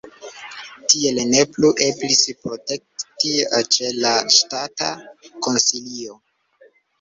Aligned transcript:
Tiel 0.93 1.17
ne 1.33 1.43
plu 1.57 1.69
eblis 1.87 2.21
protesti 2.45 3.35
ĉe 3.77 3.91
la 3.99 4.15
Ŝtata 4.39 4.89
Konsilio. 5.47 6.19